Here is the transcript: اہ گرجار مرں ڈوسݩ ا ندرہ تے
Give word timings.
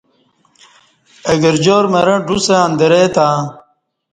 اہ 1.29 1.33
گرجار 1.41 1.83
مرں 1.91 2.19
ڈوسݩ 2.25 2.55
ا 2.65 2.71
ندرہ 2.71 3.03
تے 3.15 3.29